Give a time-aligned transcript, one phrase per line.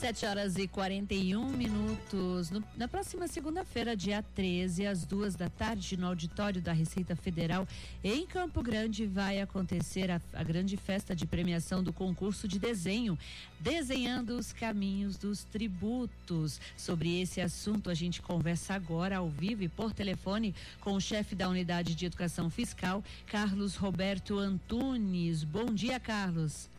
[0.00, 2.48] 7 horas e 41 minutos.
[2.48, 7.68] No, na próxima segunda-feira, dia 13, às duas da tarde, no auditório da Receita Federal,
[8.02, 13.18] em Campo Grande, vai acontecer a, a grande festa de premiação do concurso de desenho,
[13.60, 16.58] Desenhando os Caminhos dos Tributos.
[16.78, 21.34] Sobre esse assunto, a gente conversa agora ao vivo e por telefone com o chefe
[21.34, 25.44] da Unidade de Educação Fiscal, Carlos Roberto Antunes.
[25.44, 26.70] Bom dia, Carlos.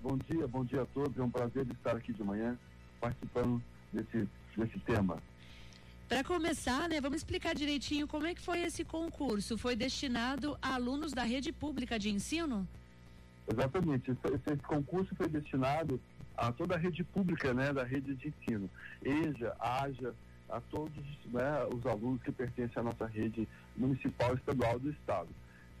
[0.00, 1.16] Bom dia, bom dia a todos.
[1.18, 2.56] É um prazer estar aqui de manhã
[3.00, 3.62] participando
[3.92, 5.18] desse, desse tema.
[6.08, 9.58] Para começar, né, vamos explicar direitinho como é que foi esse concurso.
[9.58, 12.66] Foi destinado a alunos da rede pública de ensino?
[13.46, 14.10] Exatamente.
[14.10, 16.00] Esse, esse concurso foi destinado
[16.36, 18.70] a toda a rede pública, né, da rede de ensino.
[19.04, 20.14] EJA, AJA,
[20.48, 20.92] a todos
[21.26, 23.46] né, os alunos que pertencem à nossa rede
[23.76, 25.28] municipal e estadual do estado.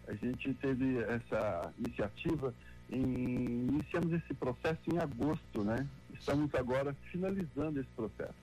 [0.06, 2.52] A gente teve essa iniciativa
[2.90, 3.67] em,
[3.98, 5.86] iniciamos esse processo em agosto, né?
[6.14, 8.34] Estamos agora finalizando esse processo.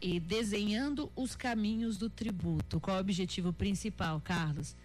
[0.00, 2.80] E desenhando os caminhos do tributo.
[2.80, 4.76] Qual é o objetivo principal, Carlos?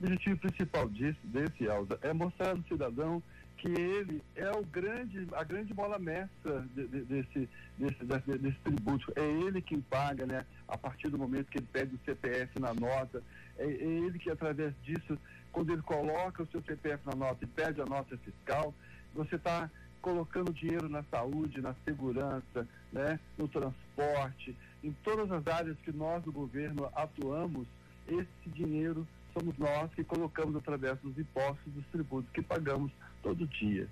[0.00, 3.22] O objetivo principal desse, desse Elza, é mostrar ao cidadão
[3.62, 8.58] que ele é o grande, a grande bola mestra de, de, desse, desse, desse, desse,
[8.58, 9.12] tributo.
[9.14, 10.44] É ele quem paga, né?
[10.66, 13.22] A partir do momento que ele pede o CPF na nota,
[13.56, 15.16] é, é ele que através disso,
[15.52, 18.74] quando ele coloca o seu CPF na nota e pede a nota fiscal,
[19.14, 23.20] você está colocando dinheiro na saúde, na segurança, né?
[23.38, 27.68] No transporte, em todas as áreas que nós do governo atuamos,
[28.08, 33.88] esse dinheiro somos nós que colocamos através dos impostos, dos tributos que pagamos todo dia.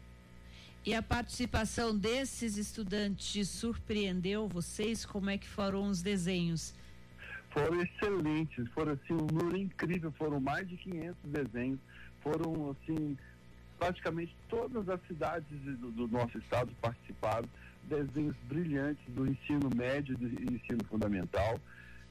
[0.85, 5.05] E a participação desses estudantes surpreendeu vocês?
[5.05, 6.75] Como é que foram os desenhos?
[7.51, 11.79] Foram excelentes, foram assim um número incrível, foram mais de 500 desenhos,
[12.23, 13.17] foram assim
[13.79, 17.49] praticamente todas as cidades do, do nosso estado participaram,
[17.85, 21.59] desenhos brilhantes do ensino médio e do ensino fundamental.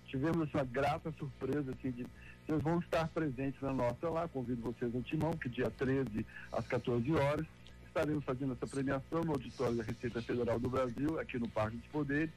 [0.09, 2.05] Tivemos uma grata surpresa assim de
[2.49, 4.27] vocês vão estar presentes na nossa lá.
[4.27, 7.45] Convido vocês ao Timão, que dia 13 às 14 horas
[7.85, 11.85] estaremos fazendo essa premiação no auditório da Receita Federal do Brasil, aqui no Parque dos
[11.87, 12.31] Poderes.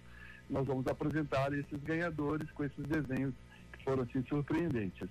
[0.50, 3.32] Nós vamos apresentar esses ganhadores com esses desenhos
[3.72, 5.08] que foram assim surpreendentes.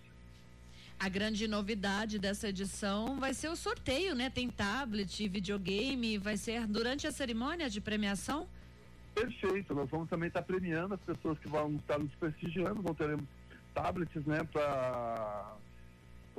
[1.00, 4.30] A grande novidade dessa edição vai ser o sorteio, né?
[4.30, 8.48] Tem tablet, videogame, vai ser durante a cerimônia de premiação?
[9.14, 13.26] Perfeito, nós vamos também estar premiando as pessoas que vão estar nos prestigiando, não teremos
[13.74, 15.56] tablets, né, para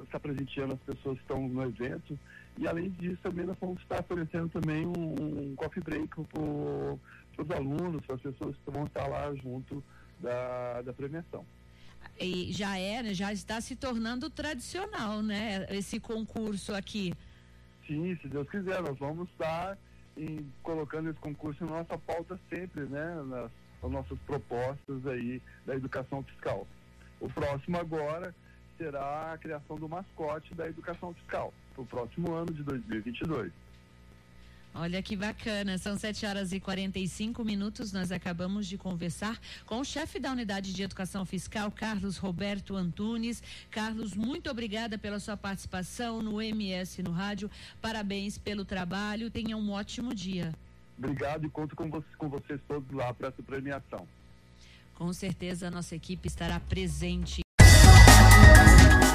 [0.03, 2.19] estar presenteando as pessoas que estão no evento.
[2.59, 7.51] E além disso, também nós vamos estar oferecendo também um, um coffee break para os
[7.51, 9.83] alunos, para as pessoas que vão estar lá junto
[10.21, 11.45] da, da premiação.
[12.19, 17.13] E já é, né, já está se tornando tradicional, né, esse concurso aqui.
[17.87, 19.77] Sim, se Deus quiser, nós vamos estar
[20.17, 23.51] em, colocando esse concurso na nossa pauta sempre, né, nas,
[23.83, 26.67] nas nossas propostas aí da educação fiscal.
[27.21, 28.35] O próximo agora
[28.77, 33.53] será a criação do mascote da educação fiscal, para o próximo ano de 2022.
[34.75, 37.93] Olha que bacana, são 7 horas e 45 minutos.
[37.93, 43.43] Nós acabamos de conversar com o chefe da unidade de educação fiscal, Carlos Roberto Antunes.
[43.71, 47.51] Carlos, muito obrigada pela sua participação no MS no rádio.
[47.83, 49.31] Parabéns pelo trabalho.
[49.31, 50.55] Tenha um ótimo dia.
[50.97, 54.09] Obrigado e conto com, vocês, com vocês todos lá para essa premiação.
[54.95, 57.42] Com certeza a nossa equipe estará presente.